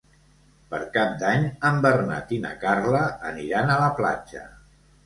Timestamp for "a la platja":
3.77-4.49